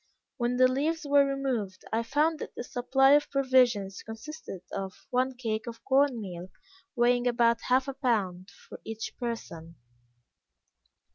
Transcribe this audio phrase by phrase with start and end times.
[0.37, 5.35] When the leaves were removed, I found that the supply of provisions consisted of one
[5.35, 6.49] cake of corn meal,
[6.95, 9.75] weighing about half a pound, for each person.